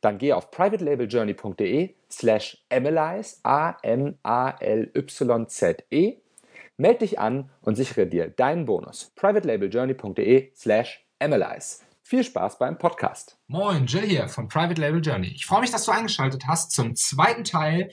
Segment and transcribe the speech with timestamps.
[0.00, 4.12] dann geh auf privatelabeljourney.de slash analyze, A-M-A-L-Y-Z-E,
[6.76, 9.12] melde dich an und sichere dir deinen Bonus.
[9.16, 11.82] privatelabeljourney.de slash analyze.
[12.02, 13.36] Viel Spaß beim Podcast.
[13.48, 15.28] Moin, Jill hier von Private Label Journey.
[15.28, 17.90] Ich freue mich, dass du eingeschaltet hast zum zweiten Teil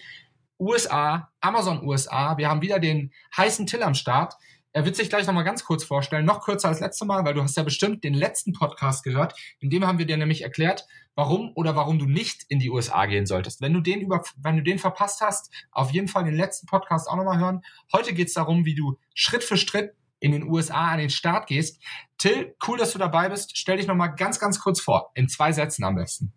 [0.58, 2.38] USA, Amazon USA.
[2.38, 4.38] Wir haben wieder den heißen Till am Start.
[4.76, 7.42] Er wird sich gleich nochmal ganz kurz vorstellen, noch kürzer als letztes Mal, weil du
[7.42, 9.34] hast ja bestimmt den letzten Podcast gehört.
[9.62, 13.06] In dem haben wir dir nämlich erklärt, warum oder warum du nicht in die USA
[13.06, 13.62] gehen solltest.
[13.62, 17.08] Wenn du den über, wenn du den verpasst hast, auf jeden Fall den letzten Podcast
[17.08, 17.62] auch nochmal hören.
[17.94, 21.48] Heute geht es darum, wie du Schritt für Schritt in den USA an den Start
[21.48, 21.82] gehst.
[22.18, 23.58] Till, cool, dass du dabei bist.
[23.58, 25.12] Stell dich nochmal ganz, ganz kurz vor.
[25.14, 26.34] In zwei Sätzen am besten.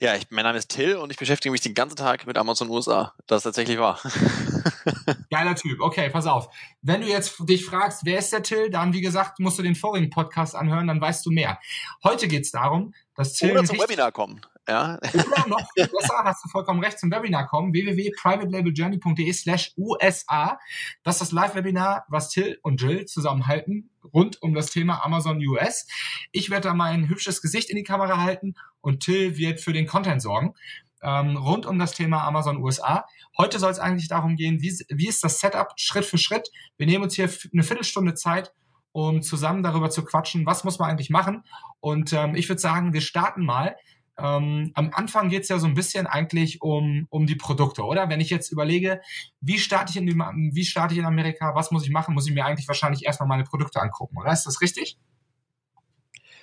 [0.00, 2.70] Ja, ich, mein Name ist Till und ich beschäftige mich den ganzen Tag mit Amazon
[2.70, 3.12] USA.
[3.26, 4.00] Das ist tatsächlich wahr.
[5.30, 5.80] Geiler Typ.
[5.80, 6.48] Okay, pass auf.
[6.82, 9.74] Wenn du jetzt dich fragst, wer ist der Till, dann wie gesagt, musst du den
[9.74, 11.58] vorigen Podcast anhören, dann weißt du mehr.
[12.02, 13.52] Heute geht es darum, dass Till.
[13.52, 14.40] Oder zum Webinar kommen.
[14.68, 14.98] Ja.
[15.14, 17.72] Oder noch viel besser, hast du vollkommen recht, zum Webinar kommen.
[17.72, 20.58] www.privatelabeljourney.de slash USA.
[21.02, 25.86] Das ist das Live-Webinar, was Till und Jill zusammenhalten, rund um das Thema Amazon US.
[26.32, 29.86] Ich werde da mein hübsches Gesicht in die Kamera halten und Till wird für den
[29.86, 30.54] Content sorgen.
[31.02, 33.04] Ähm, rund um das Thema Amazon USA.
[33.36, 36.50] Heute soll es eigentlich darum gehen, wie, wie ist das Setup Schritt für Schritt.
[36.76, 38.52] Wir nehmen uns hier eine Viertelstunde Zeit,
[38.92, 41.44] um zusammen darüber zu quatschen, was muss man eigentlich machen.
[41.80, 43.76] Und ähm, ich würde sagen, wir starten mal.
[44.18, 48.08] Ähm, am Anfang geht es ja so ein bisschen eigentlich um, um die Produkte, oder?
[48.08, 49.00] Wenn ich jetzt überlege,
[49.40, 50.08] wie starte ich in
[50.52, 53.28] wie starte ich in Amerika, was muss ich machen, muss ich mir eigentlich wahrscheinlich erstmal
[53.28, 54.32] meine Produkte angucken, oder?
[54.32, 54.98] Ist das richtig?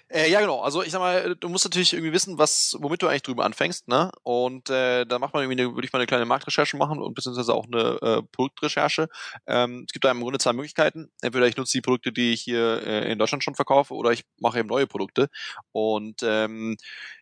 [0.09, 0.61] Äh, ja, genau.
[0.61, 3.88] Also ich sag mal, du musst natürlich irgendwie wissen, was, womit du eigentlich drüber anfängst,
[3.88, 4.11] ne?
[4.21, 7.55] Und äh, da macht man irgendwie würde ich mal eine kleine Marktrecherche machen und beziehungsweise
[7.55, 9.07] auch eine äh, Produktrecherche.
[9.47, 11.09] Ähm, es gibt da im Grunde zwei Möglichkeiten.
[11.21, 14.23] Entweder ich nutze die Produkte, die ich hier äh, in Deutschland schon verkaufe, oder ich
[14.39, 15.27] mache eben neue Produkte.
[15.71, 16.77] Und ähm,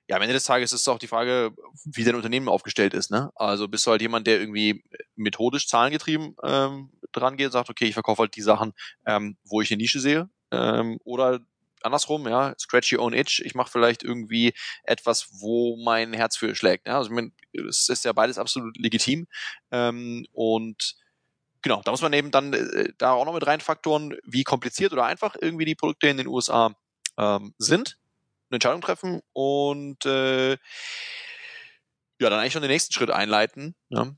[0.10, 1.52] ja, am Ende des Tages ist es auch die Frage,
[1.86, 3.12] wie dein Unternehmen aufgestellt ist.
[3.12, 3.32] Ne?
[3.36, 4.84] Also bist du halt jemand, der irgendwie
[5.16, 8.74] methodisch zahlengetrieben ähm, dran geht und sagt, okay, ich verkaufe halt die Sachen,
[9.06, 10.30] ähm, wo ich eine Nische sehe.
[10.52, 11.40] Ähm, oder
[11.86, 13.42] andersrum, ja, scratch your own itch.
[13.46, 16.88] Ich mache vielleicht irgendwie etwas, wo mein Herz für schlägt.
[16.88, 16.98] Ja?
[16.98, 19.28] Also ich mein, es ist ja beides absolut legitim.
[19.72, 20.96] Ähm, und
[21.62, 25.06] genau, da muss man eben dann äh, da auch noch mit reinfaktoren, wie kompliziert oder
[25.06, 26.76] einfach irgendwie die Produkte in den USA
[27.18, 27.98] ähm, sind,
[28.50, 30.52] eine Entscheidung treffen und äh,
[32.20, 33.76] ja, dann eigentlich schon den nächsten Schritt einleiten.
[33.90, 34.14] Ja?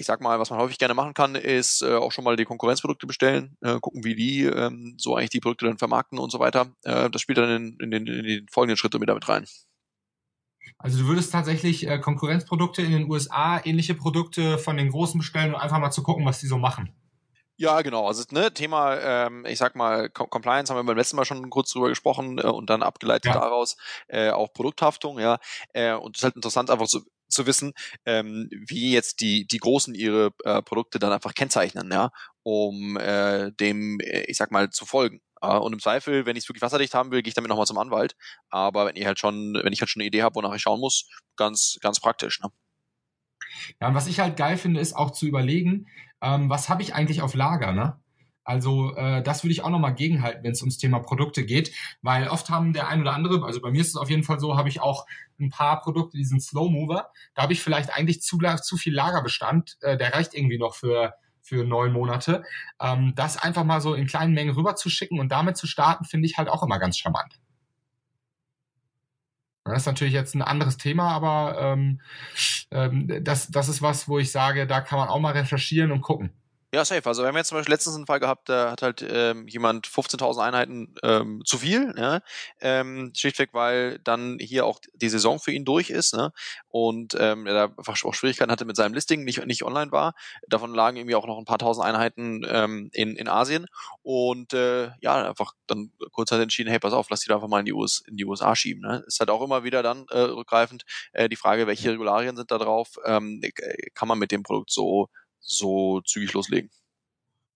[0.00, 2.46] Ich sag mal, was man häufig gerne machen kann, ist äh, auch schon mal die
[2.46, 6.38] Konkurrenzprodukte bestellen, äh, gucken, wie die ähm, so eigentlich die Produkte dann vermarkten und so
[6.38, 6.72] weiter.
[6.84, 9.44] Äh, das spielt dann in, in, den, in den folgenden Schritten mit damit rein.
[10.78, 15.54] Also du würdest tatsächlich äh, Konkurrenzprodukte in den USA, ähnliche Produkte von den Großen bestellen
[15.54, 16.94] und einfach mal zu gucken, was die so machen.
[17.58, 18.06] Ja, genau.
[18.06, 21.50] Also ne, Thema, ähm, ich sag mal, Com Compliance haben wir beim letzten Mal schon
[21.50, 23.38] kurz drüber gesprochen äh, und dann abgeleitet ja.
[23.38, 23.76] daraus
[24.08, 25.38] äh, auch Produkthaftung, ja.
[25.74, 27.72] Äh, und es ist halt interessant, einfach zu, zu wissen,
[28.04, 32.10] ähm, wie jetzt die, die Großen ihre äh, Produkte dann einfach kennzeichnen, ja,
[32.42, 35.20] um äh, dem, äh, ich sag mal, zu folgen.
[35.42, 37.64] Uh, und im Zweifel, wenn ich es wirklich wasserdicht haben will, gehe ich damit nochmal
[37.64, 38.14] zum Anwalt.
[38.50, 40.80] Aber wenn ich halt schon, wenn ich halt schon eine Idee habe, wonach ich schauen
[40.80, 42.40] muss, ganz, ganz praktisch.
[42.40, 42.50] Ne?
[43.80, 45.86] Ja, und was ich halt geil finde, ist auch zu überlegen,
[46.20, 47.99] ähm, was habe ich eigentlich auf Lager, ne?
[48.50, 52.26] Also äh, das würde ich auch nochmal gegenhalten, wenn es ums Thema Produkte geht, weil
[52.26, 54.56] oft haben der ein oder andere, also bei mir ist es auf jeden Fall so,
[54.56, 55.06] habe ich auch
[55.38, 57.12] ein paar Produkte, die sind Slow Mover.
[57.34, 61.14] Da habe ich vielleicht eigentlich zu, zu viel Lagerbestand, äh, der reicht irgendwie noch für
[61.42, 62.42] für neun Monate.
[62.80, 66.04] Ähm, das einfach mal so in kleinen Mengen rüber zu schicken und damit zu starten,
[66.04, 67.38] finde ich halt auch immer ganz charmant.
[69.64, 72.00] Das ist natürlich jetzt ein anderes Thema, aber ähm,
[72.72, 76.00] ähm, das, das ist was, wo ich sage, da kann man auch mal recherchieren und
[76.00, 76.32] gucken.
[76.72, 77.04] Ja, safe.
[77.04, 79.88] Also wir haben jetzt zum Beispiel letztens einen Fall gehabt, da hat halt ähm, jemand
[79.88, 82.20] 15.000 Einheiten ähm, zu viel, ja?
[82.60, 86.32] ähm, schlichtweg, weil dann hier auch die Saison für ihn durch ist ne?
[86.68, 90.14] und ähm, er da einfach auch Schwierigkeiten hatte mit seinem Listing, nicht, nicht online war.
[90.46, 93.66] Davon lagen irgendwie auch noch ein paar tausend Einheiten ähm, in, in Asien
[94.02, 97.48] und äh, ja, einfach dann kurz halt entschieden, hey, pass auf, lass die da einfach
[97.48, 98.82] mal in die, US, in die USA schieben.
[98.82, 99.02] Ne?
[99.08, 100.84] Ist halt auch immer wieder dann äh, rückgreifend
[101.14, 103.42] äh, die Frage, welche Regularien sind da drauf, ähm,
[103.94, 105.08] kann man mit dem Produkt so
[105.40, 106.70] so zügig loslegen.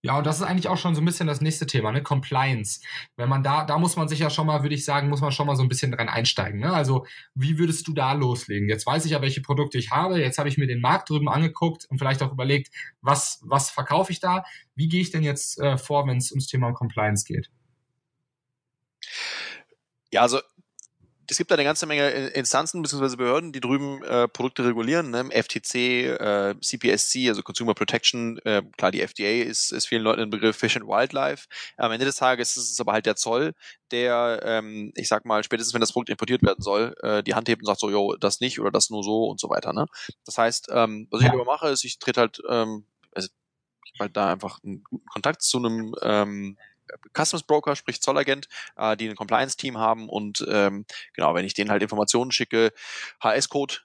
[0.05, 2.03] Ja, und das ist eigentlich auch schon so ein bisschen das nächste Thema, ne?
[2.03, 2.83] Compliance.
[3.17, 5.33] Wenn man da, da muss man sich ja schon mal, würde ich sagen, muss man
[5.33, 6.61] schon mal so ein bisschen dran einsteigen.
[6.61, 6.71] Ne?
[6.75, 8.69] Also, wie würdest du da loslegen?
[8.69, 10.21] Jetzt weiß ich ja, welche Produkte ich habe.
[10.21, 12.71] Jetzt habe ich mir den Markt drüben angeguckt und vielleicht auch überlegt,
[13.01, 14.45] was, was verkaufe ich da?
[14.75, 17.51] Wie gehe ich denn jetzt äh, vor, wenn es ums Thema Compliance geht?
[20.13, 20.41] Ja, also
[21.31, 23.17] es gibt da eine ganze Menge Instanzen bzw.
[23.17, 25.29] Behörden, die drüben äh, Produkte regulieren, ne?
[25.31, 30.31] FTC, äh, CPSC, also Consumer Protection, äh, klar, die FDA ist, ist vielen Leuten ein
[30.31, 31.47] Begriff Fish and Wildlife.
[31.77, 33.55] Am Ende des Tages ist es aber halt der Zoll,
[33.91, 37.49] der, ähm, ich sag mal, spätestens wenn das Produkt importiert werden soll, äh, die Hand
[37.49, 39.73] hebt und sagt so, jo, das nicht oder das nur so und so weiter.
[39.73, 39.87] Ne?
[40.25, 43.29] Das heißt, ähm, was ich aber mache, ist, ich trete halt, ähm, also
[43.93, 46.59] ich halt da einfach einen guten Kontakt zu einem ähm,
[47.17, 51.71] Customs Broker, sprich Zollagent, äh, die ein Compliance-Team haben und ähm, genau, wenn ich denen
[51.71, 52.73] halt Informationen schicke,
[53.23, 53.77] HS-Code,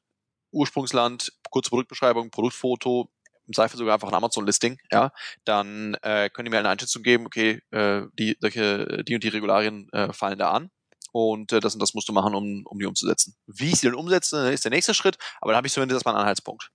[0.52, 3.10] Ursprungsland, kurze Produktbeschreibung, Produktfoto,
[3.48, 5.12] im Zweifel sogar einfach ein Amazon-Listing, ja,
[5.44, 9.30] dann äh, können die mir eine Einschätzung geben, okay, äh, die, solche, die und die
[9.30, 10.70] Regularien äh, fallen da an
[11.12, 13.36] und äh, das und das musst du machen, um, um die umzusetzen.
[13.48, 16.16] Wie ich sie dann umsetze, ist der nächste Schritt, aber dann habe ich zumindest erstmal
[16.16, 16.72] einen Anhaltspunkt.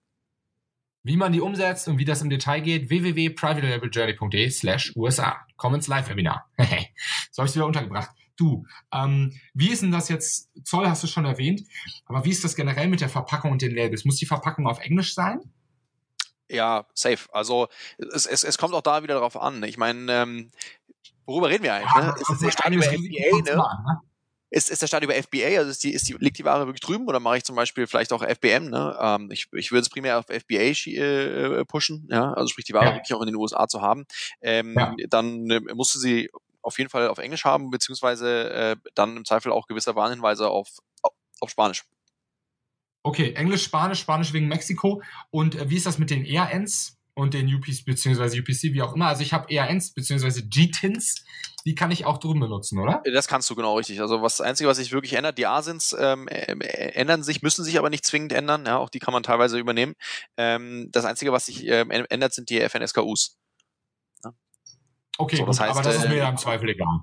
[1.04, 5.36] Wie man die umsetzt und wie das im Detail geht, www.privatelabeljourney.de slash USA.
[5.56, 6.48] Komm ins Live-Webinar.
[7.30, 8.10] so habe ich wieder untergebracht.
[8.36, 11.62] Du, ähm, wie ist denn das jetzt, Zoll hast du schon erwähnt,
[12.06, 14.04] aber wie ist das generell mit der Verpackung und den Labels?
[14.04, 15.40] Muss die Verpackung auf Englisch sein?
[16.48, 17.28] Ja, safe.
[17.32, 17.68] Also
[17.98, 19.62] es, es, es kommt auch da wieder drauf an.
[19.62, 20.50] Ich meine, ähm,
[21.26, 21.94] worüber reden wir eigentlich?
[21.94, 22.14] Ja, ne?
[22.18, 23.56] Ist das der über FBA, ne?
[23.56, 24.00] ne?
[24.54, 26.80] Ist, ist der Start über FBA, also ist die, ist die, liegt die Ware wirklich
[26.80, 28.96] drüben oder mache ich zum Beispiel vielleicht auch FBM, ne?
[29.00, 32.86] Ähm, ich, ich würde es primär auf FBA äh, pushen, ja, also sprich die Ware
[32.86, 32.94] ja.
[32.94, 34.04] wirklich auch in den USA zu haben.
[34.40, 34.94] Ähm, ja.
[35.08, 36.30] Dann äh, musst du sie
[36.62, 40.68] auf jeden Fall auf Englisch haben, beziehungsweise äh, dann im Zweifel auch gewisse Warnhinweise auf,
[41.40, 41.84] auf Spanisch.
[43.02, 45.02] Okay, Englisch, Spanisch, Spanisch wegen Mexiko.
[45.30, 46.96] Und äh, wie ist das mit den ERNs?
[47.14, 49.06] Und den UPs beziehungsweise UPC, wie auch immer.
[49.06, 51.24] Also ich habe ERNs beziehungsweise GTINs,
[51.64, 53.02] die kann ich auch drüben benutzen, oder?
[53.12, 54.00] Das kannst du genau richtig.
[54.00, 56.52] Also was das Einzige, was sich wirklich ändert, die ASINs ähm, äh,
[56.90, 58.66] ändern sich, müssen sich aber nicht zwingend ändern.
[58.66, 59.94] Ja, auch die kann man teilweise übernehmen.
[60.36, 63.38] Ähm, das Einzige, was sich ähm, ändert, sind die FNSKUs.
[64.24, 64.32] Ja.
[65.16, 67.00] Okay, so, das gut, heißt, aber das ist mir ja im Zweifel egal.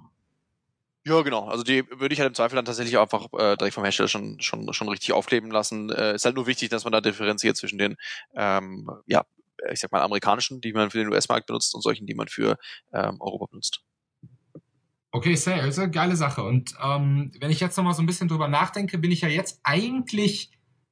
[1.03, 1.47] Ja, genau.
[1.47, 4.39] Also die würde ich halt im Zweifel dann tatsächlich einfach äh, direkt vom Hersteller schon,
[4.39, 5.89] schon, schon richtig aufkleben lassen.
[5.89, 7.95] Äh, ist halt nur wichtig, dass man da differenziert zwischen den
[8.35, 9.25] ähm, ja,
[9.71, 12.57] ich sag mal, amerikanischen, die man für den US-Markt benutzt und solchen, die man für
[12.93, 13.81] ähm, Europa benutzt.
[15.11, 16.43] Okay, sehr, eine geile Sache.
[16.43, 19.59] Und ähm, wenn ich jetzt nochmal so ein bisschen drüber nachdenke, bin ich ja jetzt
[19.63, 20.51] eigentlich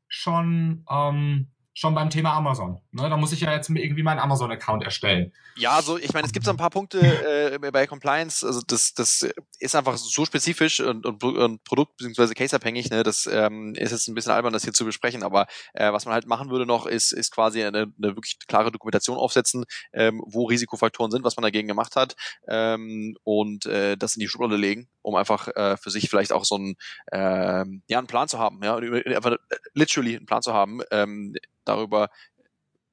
[0.09, 1.47] schon ähm,
[1.79, 2.81] schon beim Thema Amazon.
[2.91, 5.31] Ne, da muss ich ja jetzt irgendwie meinen Amazon-Account erstellen.
[5.55, 8.45] Ja, also ich meine, es gibt so ein paar Punkte äh, bei Compliance.
[8.45, 9.29] Also das, das
[9.59, 12.33] ist einfach so spezifisch und, und, und Produkt- bzw.
[12.33, 12.89] Case-abhängig.
[12.89, 13.03] Ne?
[13.03, 15.23] Das ähm, ist jetzt ein bisschen albern, das hier zu besprechen.
[15.23, 18.71] Aber äh, was man halt machen würde noch, ist, ist quasi eine, eine wirklich klare
[18.71, 22.17] Dokumentation aufsetzen, ähm, wo Risikofaktoren sind, was man dagegen gemacht hat
[22.49, 26.45] ähm, und äh, das in die Schublade legen, um einfach äh, für sich vielleicht auch
[26.45, 26.75] so einen,
[27.11, 28.63] äh, ja, einen Plan zu haben.
[28.63, 29.35] Ja, einfach
[29.73, 30.81] literally einen Plan zu haben.
[30.91, 31.35] Ähm,
[31.65, 32.09] darüber,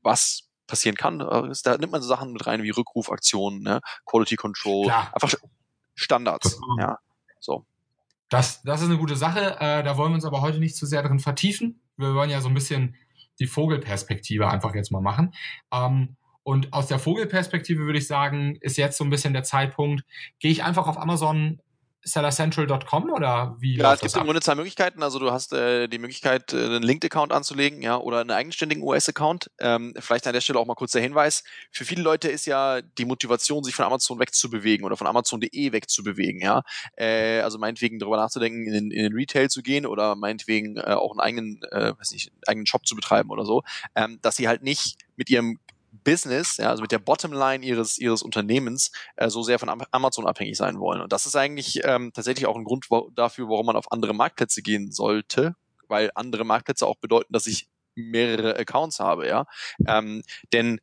[0.02, 1.20] was passieren kann.
[1.20, 3.80] Äh, da nimmt man so Sachen mit rein wie Rückrufaktionen, ne?
[4.04, 5.10] Quality Control, Klar.
[5.14, 5.32] einfach
[5.94, 6.58] Standards.
[6.78, 6.98] Ja,
[7.40, 7.64] so.
[8.28, 9.56] Das, das ist eine gute Sache.
[9.60, 11.80] Äh, da wollen wir uns aber heute nicht zu sehr drin vertiefen.
[11.96, 12.96] Wir wollen ja so ein bisschen
[13.38, 15.32] die Vogelperspektive einfach jetzt mal machen.
[15.72, 20.04] Ähm, und aus der Vogelperspektive würde ich sagen, ist jetzt so ein bisschen der Zeitpunkt,
[20.38, 21.60] gehe ich einfach auf Amazon
[22.06, 23.76] sellercentral.com oder wie?
[23.76, 25.02] Ja, es gibt im Grunde zwei Möglichkeiten.
[25.02, 29.50] Also du hast äh, die Möglichkeit, äh, einen Linked-Account anzulegen, ja, oder einen eigenständigen US-Account.
[29.58, 31.42] Ähm, vielleicht an der Stelle auch mal kurz der Hinweis.
[31.72, 36.40] Für viele Leute ist ja die Motivation, sich von Amazon wegzubewegen oder von Amazon.de wegzubewegen,
[36.40, 36.62] ja.
[36.96, 41.10] Äh, also meinetwegen darüber nachzudenken, in, in den Retail zu gehen oder meinetwegen äh, auch
[41.10, 43.64] einen eigenen, äh, weiß nicht, einen eigenen Shop zu betreiben oder so,
[43.96, 45.58] ähm, dass sie halt nicht mit ihrem
[46.06, 50.56] Business, ja, also mit der Bottomline ihres ihres Unternehmens äh, so sehr von Amazon abhängig
[50.56, 51.00] sein wollen.
[51.00, 52.86] Und das ist eigentlich ähm, tatsächlich auch ein Grund
[53.16, 55.56] dafür, warum man auf andere Marktplätze gehen sollte,
[55.88, 59.46] weil andere Marktplätze auch bedeuten, dass ich mehrere Accounts habe, ja.
[59.88, 60.22] Ähm,
[60.52, 60.78] denn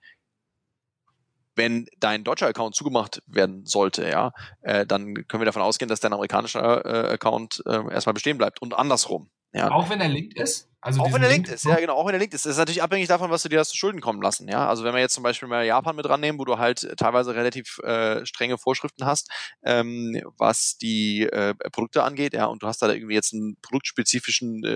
[1.55, 6.01] wenn dein deutscher Account zugemacht werden sollte, ja, äh, dann können wir davon ausgehen, dass
[6.01, 9.29] dein amerikanischer äh, Account äh, erstmal bestehen bleibt und andersrum.
[9.53, 9.71] Ja.
[9.71, 10.69] Auch wenn er linked ist?
[10.83, 12.45] Also auch wenn er linked ist, ja genau, auch wenn er linked ist.
[12.45, 14.49] Das ist natürlich abhängig davon, was du dir hast zu Schulden kommen lassen.
[14.49, 17.35] Ja, also wenn wir jetzt zum Beispiel mal Japan mit rannehmen, wo du halt teilweise
[17.35, 19.31] relativ äh, strenge Vorschriften hast,
[19.63, 24.65] ähm, was die äh, Produkte angeht, ja, und du hast da irgendwie jetzt einen produktspezifischen
[24.65, 24.69] äh,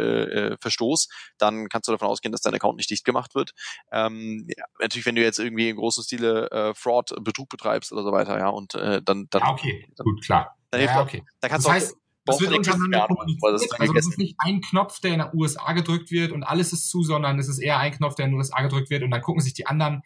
[0.53, 3.51] äh, Verstoß, dann kannst du davon ausgehen, dass dein Account nicht dicht gemacht wird.
[3.91, 8.03] Ähm, ja, natürlich, wenn du jetzt irgendwie in großen Stile äh, Fraud, Betrug betreibst oder
[8.03, 10.55] so weiter, ja, und äh, dann, dann ja, okay, dann, gut, klar.
[10.71, 11.23] Dann, ja, okay.
[11.41, 13.79] dann kannst das du das wird untereinander kommuniziert.
[13.79, 16.89] Also es ist nicht ein Knopf, der in den USA gedrückt wird und alles ist
[16.89, 19.21] zu, sondern es ist eher ein Knopf, der in den USA gedrückt wird und dann
[19.21, 20.03] gucken sich die anderen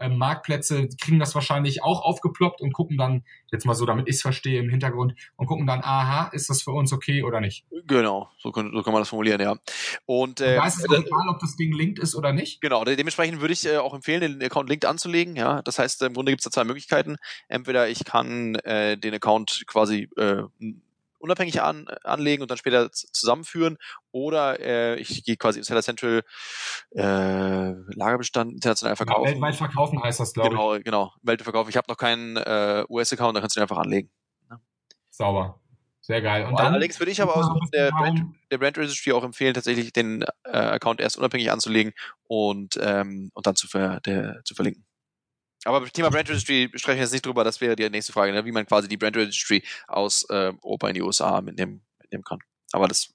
[0.00, 4.16] äh, Marktplätze, kriegen das wahrscheinlich auch aufgeploppt und gucken dann, jetzt mal so, damit ich
[4.16, 7.66] es verstehe im Hintergrund, und gucken dann, aha, ist das für uns okay oder nicht?
[7.86, 9.56] Genau, so kann, so kann man das formulieren, ja.
[10.06, 12.62] Und, äh, und da ist es äh, egal, ob das Ding linked ist oder nicht?
[12.62, 15.60] Genau, dementsprechend würde ich äh, auch empfehlen, den Account linked anzulegen, ja.
[15.60, 17.16] Das heißt, im Grunde gibt es da zwei Möglichkeiten.
[17.48, 20.44] Entweder ich kann äh, den Account quasi äh,
[21.20, 23.76] unabhängig an, anlegen und dann später zusammenführen.
[24.10, 26.22] Oder äh, ich gehe quasi im Seller Central
[26.90, 29.24] äh, Lagerbestand international verkaufen.
[29.24, 30.84] Ja, weltweit verkaufen heißt das, glaube genau, ich.
[30.84, 31.14] Genau, genau.
[31.22, 31.70] Weltweit verkaufen.
[31.70, 34.10] Ich habe noch keinen äh, US-Account, da kannst du den einfach anlegen.
[34.50, 34.60] Ja.
[35.10, 35.60] Sauber.
[36.00, 36.44] Sehr geil.
[36.44, 39.54] Und, und dann, allerdings würde ich aber aus der Brand, der Brand Registry auch empfehlen,
[39.54, 41.92] tatsächlich den äh, Account erst unabhängig anzulegen
[42.24, 44.84] und, ähm, und dann zu, ver, der, zu verlinken.
[45.64, 48.44] Aber Thema Brand Registry sprechen wir jetzt nicht drüber, das wäre die nächste Frage, ne?
[48.44, 52.40] wie man quasi die Brand Registry aus äh, Europa in die USA mitnehmen, mitnehmen kann.
[52.72, 53.12] Aber das.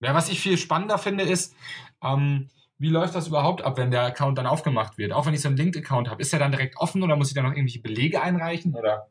[0.00, 1.54] Ja, was ich viel spannender finde, ist,
[2.02, 5.12] ähm, wie läuft das überhaupt ab, wenn der Account dann aufgemacht wird?
[5.12, 7.34] Auch wenn ich so einen Linked-Account habe, ist der dann direkt offen oder muss ich
[7.34, 8.74] da noch irgendwelche Belege einreichen?
[8.74, 9.08] Oder?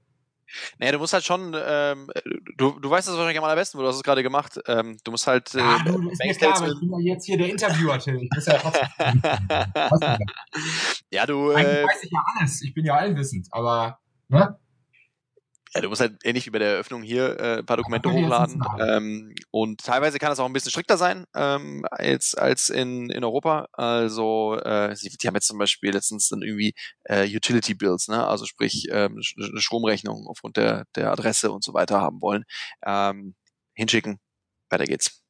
[0.78, 2.10] Naja, du musst halt schon, ähm,
[2.56, 4.60] du, du weißt das wahrscheinlich am allerbesten, wo du hast es gerade gemacht.
[4.68, 5.54] Ähm, du musst halt.
[5.54, 8.22] Äh, ah, du, ist mir klar, aber ich bin ja jetzt hier der Interviewer, Till.
[8.22, 8.88] Ich muss ja trotzdem.
[11.12, 11.52] ja, du.
[11.52, 12.62] Eigentlich äh, weiß ich ja alles.
[12.62, 14.00] Ich bin ja allwissend, aber.
[14.28, 14.58] Ne?
[15.74, 18.62] Ja, du musst halt ähnlich wie bei der Eröffnung hier äh, ein paar Dokumente hochladen.
[18.80, 23.24] Ähm, und teilweise kann es auch ein bisschen strikter sein ähm, als, als in, in
[23.24, 23.68] Europa.
[23.74, 26.74] Also äh, sie, die haben jetzt zum Beispiel letztens dann irgendwie
[27.04, 28.26] äh, Utility Bills, ne?
[28.26, 32.46] also sprich ähm, eine Stromrechnung aufgrund der, der Adresse und so weiter haben wollen.
[32.86, 33.36] Ähm,
[33.76, 34.20] hinschicken,
[34.70, 35.22] weiter geht's.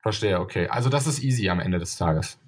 [0.00, 0.68] Verstehe, okay.
[0.68, 2.38] Also das ist easy am Ende des Tages.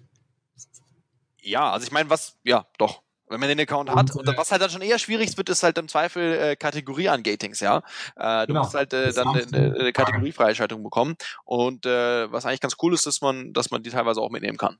[1.48, 4.14] Ja, also ich meine, was, ja, doch, wenn man den Account hat.
[4.14, 7.60] Und, und was halt dann schon eher schwierig wird, ist halt im Zweifel äh, Kategorie-Ungatings,
[7.60, 7.82] ja.
[8.16, 8.60] Äh, du genau.
[8.60, 11.16] musst halt äh, dann eine, eine Kategoriefreischaltung bekommen.
[11.44, 14.58] Und äh, was eigentlich ganz cool ist, dass man, dass man die teilweise auch mitnehmen
[14.58, 14.78] kann.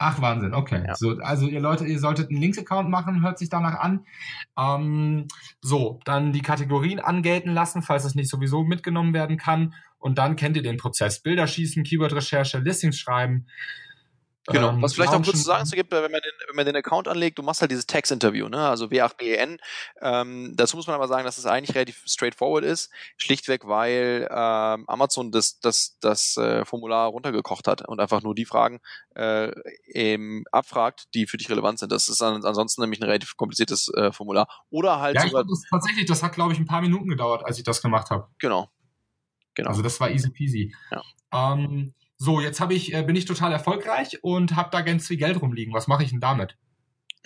[0.00, 0.84] Ach, Wahnsinn, okay.
[0.86, 0.94] Ja.
[0.94, 4.06] So, also ihr Leute, ihr solltet einen Links-Account machen, hört sich danach an.
[4.56, 5.26] Ähm,
[5.60, 9.74] so, dann die Kategorien angelten lassen, falls es nicht sowieso mitgenommen werden kann.
[9.98, 11.20] Und dann kennt ihr den Prozess.
[11.20, 13.48] Bilder schießen, Keyword-Recherche, Listings schreiben,
[14.50, 14.70] Genau.
[14.70, 16.76] Ähm, Was vielleicht auch kurz zu sagen zu gibt, wenn man, den, wenn man den
[16.76, 18.68] Account anlegt, du machst halt dieses Text-Interview, ne?
[18.68, 19.58] also W8BEN.
[20.00, 24.28] Ähm, dazu muss man aber sagen, dass es das eigentlich relativ straightforward ist, schlichtweg, weil
[24.30, 28.80] ähm, Amazon das, das, das äh, Formular runtergekocht hat und einfach nur die Fragen
[29.14, 29.52] äh,
[29.86, 31.92] eben abfragt, die für dich relevant sind.
[31.92, 34.48] Das ist an, ansonsten nämlich ein relativ kompliziertes äh, Formular.
[34.70, 35.44] Oder halt ja, sogar.
[35.44, 38.28] Das tatsächlich, das hat, glaube ich, ein paar Minuten gedauert, als ich das gemacht habe.
[38.38, 38.70] Genau.
[39.54, 39.70] genau.
[39.70, 40.74] Also das war easy peasy.
[40.90, 41.02] Ja.
[41.32, 45.16] Ähm, so, jetzt habe ich, äh, bin ich total erfolgreich und habe da ganz viel
[45.16, 45.72] Geld rumliegen.
[45.72, 46.56] Was mache ich denn damit?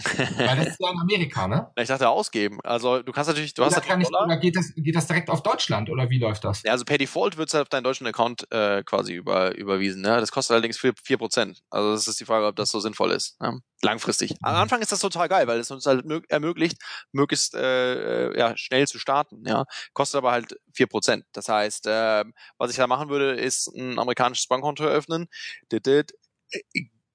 [0.05, 1.71] Weil das ist ja in Amerika, ne?
[1.77, 2.59] Ich dachte ausgeben.
[2.63, 4.25] Also du kannst natürlich, du oder hast natürlich Dollar.
[4.25, 6.63] Oder geht das, geht das direkt auf Deutschland oder wie läuft das?
[6.63, 10.03] Ja, also per Default wird es halt auf deinen deutschen Account äh, quasi über, überwiesen.
[10.03, 10.19] Ne?
[10.21, 10.95] Das kostet allerdings 4%.
[11.05, 11.61] 4%.
[11.71, 13.41] Also das ist die Frage, ob das so sinnvoll ist.
[13.41, 13.61] Ne?
[13.83, 14.35] Langfristig.
[14.43, 14.61] Am mhm.
[14.61, 16.79] Anfang ist das total geil, weil es uns halt ermöglicht,
[17.11, 19.43] möglichst äh, äh, ja, schnell zu starten.
[19.47, 19.65] Ja?
[19.93, 21.23] Kostet aber halt 4%.
[21.33, 22.25] Das heißt, äh,
[22.59, 25.29] was ich da machen würde, ist ein amerikanisches Bankkonto eröffnen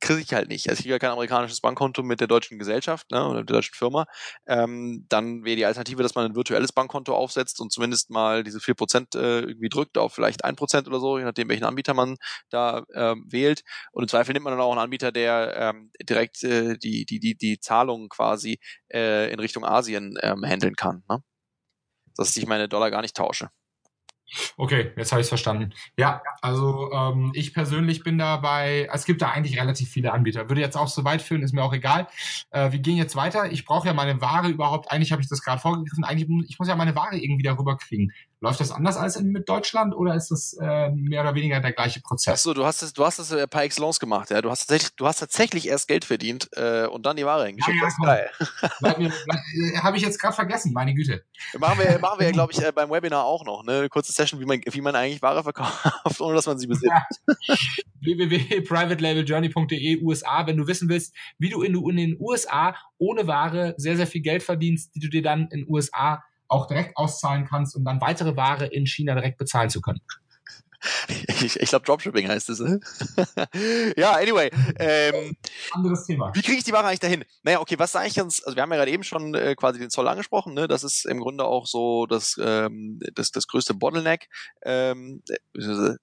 [0.07, 0.69] kriege ich halt nicht.
[0.69, 3.75] Also ich kriege ja kein amerikanisches Bankkonto mit der deutschen Gesellschaft ne, oder der deutschen
[3.75, 4.05] Firma.
[4.47, 8.59] Ähm, dann wäre die Alternative, dass man ein virtuelles Bankkonto aufsetzt und zumindest mal diese
[8.59, 11.93] vier Prozent äh, irgendwie drückt auf vielleicht ein Prozent oder so, je nachdem, welchen Anbieter
[11.93, 12.15] man
[12.49, 13.63] da ähm, wählt.
[13.91, 17.19] Und im Zweifel nimmt man dann auch einen Anbieter, der ähm, direkt äh, die, die,
[17.19, 18.59] die, die Zahlungen quasi
[18.93, 21.03] äh, in Richtung Asien ähm, handeln kann.
[21.09, 21.21] Ne?
[22.15, 23.49] Dass ich meine Dollar gar nicht tausche.
[24.57, 25.73] Okay, jetzt habe ich es verstanden.
[25.97, 30.49] Ja, also ähm, ich persönlich bin dabei, es gibt da eigentlich relativ viele Anbieter.
[30.49, 32.07] Würde jetzt auch so weit führen, ist mir auch egal.
[32.51, 33.51] Äh, wir gehen jetzt weiter.
[33.51, 36.67] Ich brauche ja meine Ware überhaupt, eigentlich habe ich das gerade vorgegriffen, eigentlich ich muss
[36.67, 38.11] ja meine Ware irgendwie darüber kriegen.
[38.39, 41.71] Läuft das anders als in, mit Deutschland oder ist das äh, mehr oder weniger der
[41.71, 42.33] gleiche Prozess?
[42.33, 44.43] Achso, du hast es, du hast es äh, par excellence gemacht, ja.
[44.43, 47.75] Du hast tatsächlich, du hast tatsächlich erst Geld verdient äh, und dann die Ware hingeschickt.
[47.75, 48.29] Ja, ja, das ist geil.
[49.57, 51.23] Äh, habe ich jetzt gerade vergessen, meine Güte.
[51.57, 53.79] Machen wir, machen wir, glaube ich, äh, beim Webinar auch noch, ne?
[53.79, 55.81] Eine kurze Session, wie man, wie man eigentlich Ware verkauft,
[56.19, 56.91] ohne dass man sie besitzt.
[56.91, 57.05] Ja.
[58.01, 63.95] www.privatelabeljourney.de USA, wenn du wissen willst, wie du in, in den USA ohne Ware sehr,
[63.97, 67.83] sehr viel Geld verdienst, die du dir dann in USA auch direkt auszahlen kannst, um
[67.83, 70.01] dann weitere Ware in China direkt bezahlen zu können.
[71.41, 72.59] ich, ich glaube, Dropshipping heißt es.
[72.59, 72.79] Ne?
[73.97, 74.49] ja, anyway.
[74.77, 75.35] Ähm,
[75.71, 76.33] Anderes Thema.
[76.33, 77.25] Wie kriege ich die Ware eigentlich dahin?
[77.43, 78.45] Naja, okay, was sage ich jetzt?
[78.45, 80.53] Also wir haben ja gerade eben schon äh, quasi den Zoll angesprochen.
[80.53, 80.67] Ne?
[80.67, 84.27] Das ist im Grunde auch so das, ähm, das, das größte Bottleneck.
[84.63, 85.95] Ähm, äh,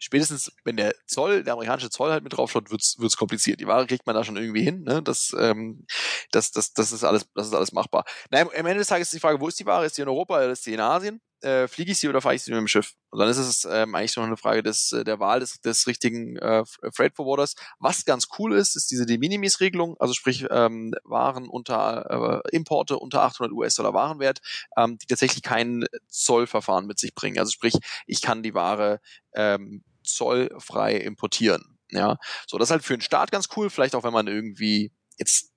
[0.00, 3.60] spätestens, wenn der Zoll, der amerikanische Zoll halt mit draufschaut, wird's wird's kompliziert.
[3.60, 4.82] Die Ware kriegt man da schon irgendwie hin.
[4.82, 5.02] Ne?
[5.02, 5.86] Das, ähm,
[6.32, 8.04] das, das, das ist alles, das ist alles machbar.
[8.30, 9.86] Na, am Ende des Tages ist die Frage, wo ist die Ware?
[9.86, 11.20] Ist die in Europa oder ist die in Asien?
[11.42, 12.92] Äh, fliege ich sie oder fahre ich sie mit dem Schiff?
[13.08, 15.86] Und dann ist es ähm, eigentlich noch eine Frage des, äh, der Wahl des, des
[15.86, 17.54] richtigen äh, Freight Forwarders.
[17.78, 22.98] Was ganz cool ist, ist diese De Minimis-Regelung, also sprich ähm, Waren unter äh, Importe
[22.98, 24.40] unter 800 US-Dollar Warenwert,
[24.76, 27.38] ähm, die tatsächlich kein Zollverfahren mit sich bringen.
[27.38, 27.74] Also sprich,
[28.06, 29.00] ich kann die Ware
[29.34, 29.82] ähm,
[30.14, 31.78] zollfrei importieren.
[31.90, 34.92] Ja, so das ist halt für den Staat ganz cool, vielleicht auch wenn man irgendwie
[35.18, 35.50] jetzt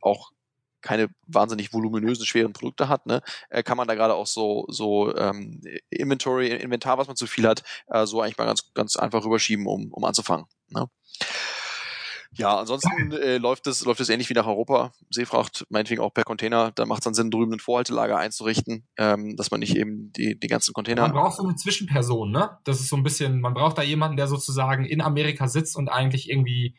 [0.00, 0.30] auch
[0.86, 5.14] keine wahnsinnig voluminösen, schweren Produkte hat, ne, äh, kann man da gerade auch so, so
[5.16, 5.60] ähm,
[5.90, 9.66] Inventory, Inventar, was man zu viel hat, äh, so eigentlich mal ganz, ganz einfach rüberschieben,
[9.66, 10.46] um, um anzufangen.
[10.68, 10.86] Ne?
[12.36, 14.92] Ja, ansonsten äh, läuft es läuft es ähnlich wie nach Europa.
[15.10, 16.72] Seefracht, meinetwegen auch per Container.
[16.74, 20.38] Da macht es dann Sinn, drüben ein Vorhaltelager einzurichten, ähm, dass man nicht eben die,
[20.38, 21.02] die ganzen Container.
[21.02, 22.58] Man braucht so eine Zwischenperson, ne?
[22.64, 25.88] Das ist so ein bisschen, man braucht da jemanden, der sozusagen in Amerika sitzt und
[25.88, 26.76] eigentlich irgendwie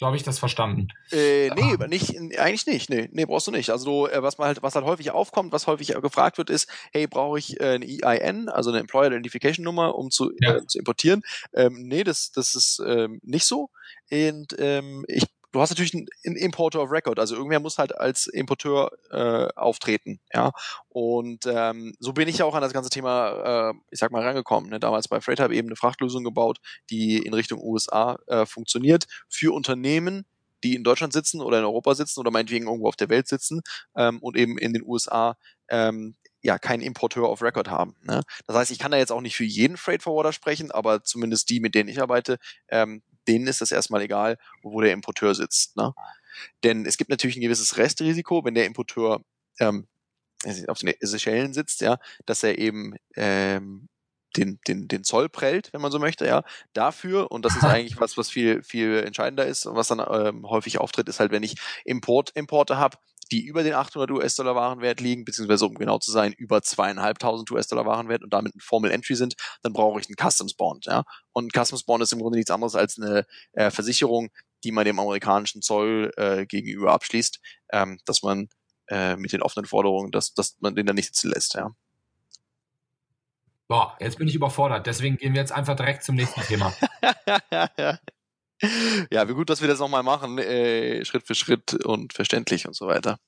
[0.00, 0.88] so habe ich das verstanden.
[1.12, 1.86] Äh, nee, ah.
[1.86, 2.88] nicht, eigentlich nicht.
[2.88, 3.68] Nee, nee, brauchst du nicht.
[3.68, 6.70] Also du, äh, was man halt, was halt häufig aufkommt, was häufig gefragt wird, ist,
[6.90, 10.56] hey, brauche ich äh, eine EIN, also eine Employer Identification Nummer, um zu, ja.
[10.56, 11.20] äh, zu importieren?
[11.52, 13.68] Ähm, nee, das, das ist ähm, nicht so.
[14.10, 18.26] Und ähm, ich du hast natürlich einen Importer of Record, also irgendwer muss halt als
[18.26, 20.52] Importeur äh, auftreten, ja.
[20.88, 24.22] Und ähm, so bin ich ja auch an das ganze Thema, äh, ich sag mal,
[24.22, 24.70] rangekommen.
[24.70, 24.80] Ne?
[24.80, 26.58] Damals bei Freight habe eben eine Frachtlösung gebaut,
[26.90, 30.24] die in Richtung USA äh, funktioniert für Unternehmen,
[30.62, 33.62] die in Deutschland sitzen oder in Europa sitzen oder meinetwegen irgendwo auf der Welt sitzen
[33.96, 35.36] ähm, und eben in den USA
[35.68, 37.96] ähm, ja keinen Importeur of Record haben.
[38.02, 38.22] Ne?
[38.46, 41.50] Das heißt, ich kann da jetzt auch nicht für jeden Freight Forwarder sprechen, aber zumindest
[41.50, 42.38] die, mit denen ich arbeite,
[42.68, 45.76] ähm, denen ist es erstmal egal, wo der Importeur sitzt.
[45.76, 45.92] Ne?
[46.64, 49.22] Denn es gibt natürlich ein gewisses Restrisiko, wenn der Importeur
[49.60, 49.86] ähm,
[50.68, 53.88] auf den Seychellen sitzt, ja, dass er eben ähm,
[54.36, 56.44] den, den, den Zoll prellt, wenn man so möchte, ja.
[56.72, 60.78] Dafür, und das ist eigentlich was, was viel, viel entscheidender ist, was dann ähm, häufig
[60.78, 62.96] auftritt, ist halt, wenn ich Import, Importe habe,
[63.32, 67.86] die über den 800 US-Dollar Warenwert liegen, beziehungsweise um genau zu sein, über zweieinhalbtausend US-Dollar
[67.86, 71.04] Warenwert und damit ein Formal Entry sind, dann brauche ich einen Customs Bond, ja.
[71.32, 74.30] Und ein Customs Bond ist im Grunde nichts anderes als eine äh, Versicherung,
[74.64, 77.40] die man dem amerikanischen Zoll äh, gegenüber abschließt,
[77.72, 78.48] ähm, dass man
[78.88, 81.70] äh, mit den offenen Forderungen, dass, dass man den dann nicht sitzen lässt, ja.
[83.68, 84.88] Boah, jetzt bin ich überfordert.
[84.88, 86.74] Deswegen gehen wir jetzt einfach direkt zum nächsten Thema.
[89.10, 92.74] ja, wie gut, dass wir das nochmal machen, äh, Schritt für Schritt und verständlich und
[92.74, 93.18] so weiter.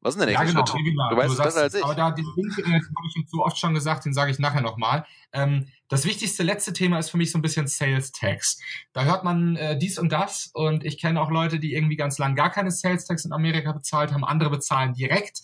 [0.00, 0.84] Was ist denn der nächste ja, genau, Schritt?
[0.84, 1.10] Genau.
[1.10, 1.84] Du weißt es besser als ich.
[1.84, 4.38] Aber da, den Link, äh, habe ich jetzt so oft schon gesagt, den sage ich
[4.38, 5.06] nachher nochmal.
[5.32, 8.60] Ähm, das wichtigste letzte Thema ist für mich so ein bisschen Sales Tax.
[8.92, 12.18] Da hört man äh, dies und das und ich kenne auch Leute, die irgendwie ganz
[12.18, 15.40] lang gar keine Sales Tax in Amerika bezahlt haben, andere bezahlen direkt.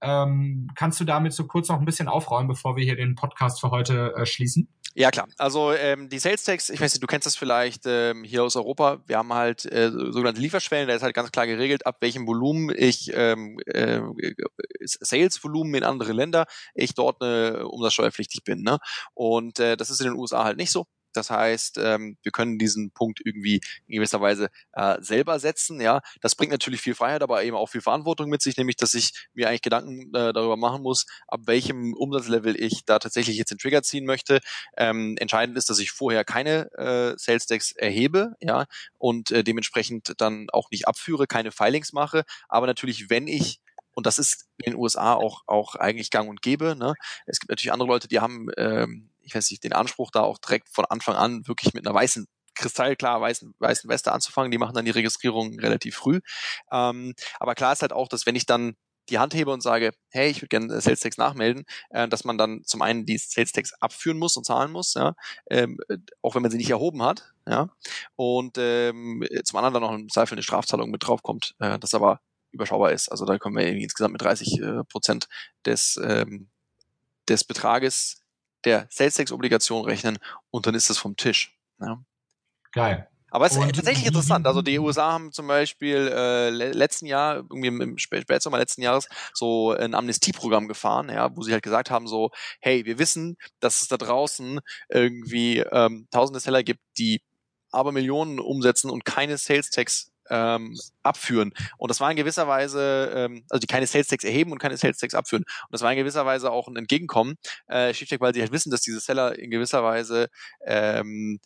[0.00, 3.60] Ähm, kannst du damit so kurz noch ein bisschen aufräumen, bevor wir hier den Podcast
[3.60, 4.68] für heute äh, schließen?
[4.96, 5.26] Ja, klar.
[5.38, 8.54] Also ähm, die Sales Tax, ich weiß nicht, du kennst das vielleicht ähm, hier aus
[8.54, 9.02] Europa.
[9.06, 12.72] Wir haben halt äh, sogenannte Lieferschwellen, da ist halt ganz klar geregelt, ab welchem Volumen
[12.76, 14.00] ich ähm, äh,
[14.84, 18.62] Sales-Volumen in andere Länder ich dort äh, umsatzsteuerpflichtig bin.
[18.62, 18.78] Ne?
[19.14, 20.86] Und äh, das ist in den USA halt nicht so.
[21.16, 25.80] Das heißt, ähm, wir können diesen Punkt irgendwie in gewisser Weise äh, selber setzen.
[25.80, 28.94] Ja, das bringt natürlich viel Freiheit, aber eben auch viel Verantwortung mit sich, nämlich, dass
[28.94, 33.50] ich mir eigentlich Gedanken äh, darüber machen muss, ab welchem Umsatzlevel ich da tatsächlich jetzt
[33.50, 34.40] den Trigger ziehen möchte.
[34.76, 38.66] Ähm, entscheidend ist, dass ich vorher keine äh, Sales Decks erhebe, ja,
[38.98, 42.24] und äh, dementsprechend dann auch nicht abführe, keine Filings mache.
[42.48, 43.60] Aber natürlich, wenn ich
[43.94, 46.76] und das ist in den USA auch, auch eigentlich gang und gäbe.
[46.76, 46.94] Ne?
[47.26, 50.38] Es gibt natürlich andere Leute, die haben ähm, ich weiß nicht, den Anspruch da auch
[50.38, 54.50] direkt von Anfang an wirklich mit einer weißen kristallklar weißen, weißen Weste anzufangen.
[54.50, 56.20] Die machen dann die Registrierung relativ früh.
[56.72, 58.76] Ähm, aber klar ist halt auch, dass wenn ich dann
[59.10, 62.38] die Hand hebe und sage, hey, ich würde gerne Sales Tax nachmelden, äh, dass man
[62.38, 65.14] dann zum einen die Sales Tax abführen muss und zahlen muss, ja,
[65.50, 65.78] ähm,
[66.22, 67.68] auch wenn man sie nicht erhoben hat, ja,
[68.16, 72.20] und ähm, zum anderen dann noch im Zweifel eine Strafzahlung mit draufkommt, äh, das aber
[72.50, 73.10] überschaubar ist.
[73.10, 75.28] Also da kommen wir insgesamt mit 30 äh, Prozent
[75.66, 76.48] des ähm,
[77.28, 78.20] des Betrages
[78.64, 80.18] der Sales Tax Obligation rechnen
[80.50, 81.58] und dann ist es vom Tisch.
[81.80, 82.02] Ja.
[82.72, 83.08] Geil.
[83.34, 84.46] Aber es ist und tatsächlich interessant.
[84.46, 89.72] Also die USA haben zum Beispiel äh, letzten Jahr, irgendwie im Spätsommer letzten Jahres, so
[89.72, 93.88] ein Amnestieprogramm gefahren, ja, wo sie halt gesagt haben, so, hey, wir wissen, dass es
[93.88, 97.22] da draußen irgendwie ähm, tausende Seller gibt, die
[97.72, 101.52] aber Millionen umsetzen und keine Sales Tax ähm, abführen.
[101.78, 104.76] Und das war in gewisser Weise, ähm, also die keine Sales Tax erheben und keine
[104.76, 105.42] Sales Tax abführen.
[105.42, 108.70] Und das war in gewisser Weise auch ein Entgegenkommen, äh, schlichtweg, weil sie halt wissen,
[108.70, 110.28] dass diese Seller in gewisser Weise
[110.64, 111.40] ähm,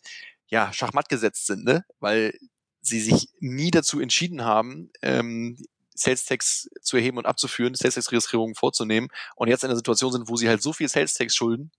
[0.47, 1.83] ja schachmatt gesetzt sind, ne?
[1.99, 2.33] Weil
[2.81, 5.57] sie sich nie dazu entschieden haben, ähm,
[5.93, 10.11] Sales Tax zu erheben und abzuführen, Sales Tax Registrierungen vorzunehmen und jetzt in der Situation
[10.11, 11.71] sind, wo sie halt so viel Sales Tax schulden,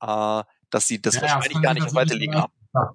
[0.00, 2.52] äh, dass sie das ja, wahrscheinlich ja, gar nicht auf weiter liegen haben.
[2.74, 2.94] Ja.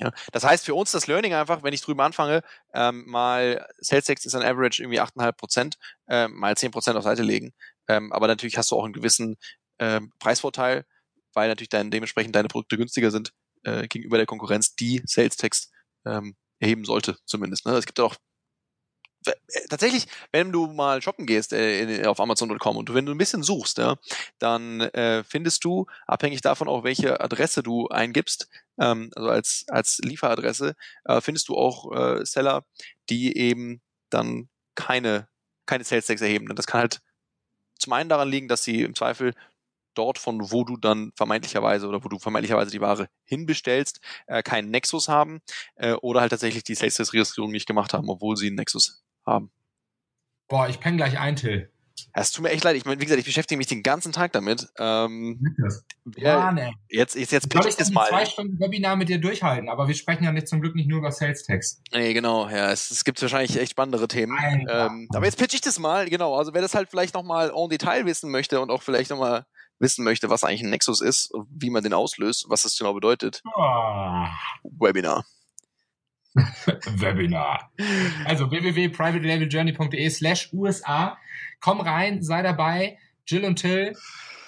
[0.00, 0.12] Ja.
[0.32, 2.42] Das heißt für uns das Learning einfach, wenn ich drüben anfange,
[2.74, 7.04] ähm, mal Sales Tax ist ein Average irgendwie 8,5 Prozent, ähm, mal 10 Prozent auf
[7.04, 7.52] Seite legen.
[7.88, 9.36] Ähm, aber natürlich hast du auch einen gewissen
[9.78, 10.84] ähm, Preisvorteil,
[11.32, 13.32] weil natürlich dann dementsprechend deine Produkte günstiger sind
[13.64, 15.70] äh, gegenüber der Konkurrenz, die Sales Tax
[16.06, 17.66] ähm, erheben sollte, zumindest.
[17.66, 17.72] Ne?
[17.72, 18.18] Es gibt auch äh,
[19.68, 23.78] tatsächlich, wenn du mal shoppen gehst äh, auf Amazon.com und wenn du ein bisschen suchst,
[23.78, 23.96] ja,
[24.38, 29.98] dann äh, findest du, abhängig davon auch, welche Adresse du eingibst, ähm, also als, als
[30.02, 32.64] Lieferadresse, äh, findest du auch äh, Seller,
[33.08, 35.28] die eben dann keine,
[35.66, 36.48] keine Sales Tax erheben.
[36.48, 37.00] Und das kann halt
[37.78, 39.34] zum einen daran liegen, dass sie im Zweifel
[39.94, 44.70] dort, von wo du dann vermeintlicherweise oder wo du vermeintlicherweise die Ware hinbestellst, äh, keinen
[44.70, 45.40] Nexus haben
[45.76, 49.02] äh, oder halt tatsächlich die Sales Tax Registrierung nicht gemacht haben, obwohl sie einen Nexus
[49.26, 49.50] haben.
[50.48, 51.70] Boah, ich penne gleich ein, Till.
[52.12, 52.76] Es tut mir echt leid.
[52.76, 54.66] Ich meine, wie gesagt, ich beschäftige mich den ganzen Tag damit.
[54.78, 55.40] Ähm,
[56.16, 56.72] ja, ne.
[56.88, 58.08] Jetzt, jetzt, jetzt pitch ich das mal.
[58.08, 60.98] zwei Stunden Webinar mit dir durchhalten, aber wir sprechen ja nicht, zum Glück nicht nur
[60.98, 61.82] über Sales Tax.
[61.92, 62.70] Nee, genau, ja.
[62.70, 64.36] Es, es gibt wahrscheinlich echt spannendere Themen.
[64.68, 66.34] Ähm, aber jetzt pitch ich das mal, genau.
[66.34, 69.44] Also wer das halt vielleicht nochmal en Detail wissen möchte und auch vielleicht nochmal
[69.78, 73.42] wissen möchte, was eigentlich ein Nexus ist, wie man den auslöst, was das genau bedeutet.
[73.54, 74.24] Oh.
[74.64, 75.24] Webinar.
[76.34, 77.70] Webinar.
[78.24, 81.18] Also www.privatelabeljourney.de slash USA.
[81.60, 82.98] Komm rein, sei dabei.
[83.26, 83.96] Jill und Till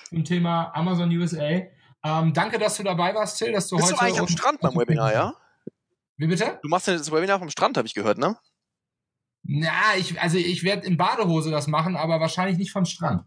[0.09, 1.63] zum Thema Amazon USA.
[2.05, 3.97] Ähm, danke, dass du dabei warst, Till, dass du Bist heute.
[3.97, 5.35] Du eigentlich am Strand beim Webinar, ja?
[6.17, 6.59] Wie bitte?
[6.63, 8.37] Du machst ja das Webinar vom Strand, habe ich gehört, ne?
[9.45, 13.25] Na, ich, also ich werde in Badehose das machen, aber wahrscheinlich nicht vom Strand.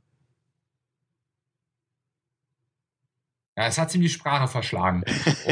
[3.58, 5.04] Ja, es hat ihm die Sprache verschlagen.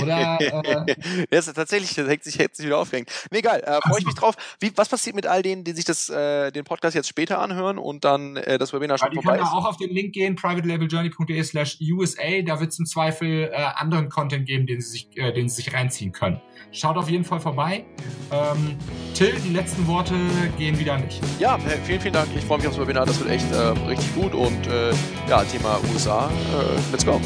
[0.02, 0.38] Oder?
[0.42, 0.96] Äh,
[1.30, 3.10] das ist tatsächlich, das hängt sich jetzt wieder aufhängt.
[3.32, 3.62] Nee, egal.
[3.62, 4.36] Äh, Freue ich mich drauf.
[4.60, 7.78] Wie, was passiert mit all denen, die sich das, äh, den Podcast jetzt später anhören
[7.78, 9.46] und dann äh, das Webinar schon ja, vorbei ist?
[9.46, 12.42] Auch auf den Link gehen, privatelabeljourney.de slash USA.
[12.46, 15.62] Da wird es im Zweifel äh, anderen Content geben, den sie, sich, äh, den sie
[15.62, 16.42] sich reinziehen können.
[16.72, 17.86] Schaut auf jeden Fall vorbei.
[18.32, 18.76] Ähm,
[19.14, 20.16] Till, die letzten Worte
[20.58, 21.22] gehen wieder nicht.
[21.40, 22.28] Ja, vielen, vielen Dank.
[22.36, 23.06] Ich freue mich aufs Webinar.
[23.06, 24.34] Das wird echt äh, richtig gut.
[24.34, 24.92] Und äh,
[25.30, 26.30] ja, Thema USA.
[26.30, 27.22] Äh, let's go.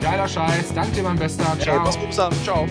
[0.00, 0.72] Geiler Scheiß.
[0.74, 1.56] Danke dir, mein Bester.
[1.58, 1.74] Ciao.
[1.74, 2.66] Hey, mach's gut, Ciao.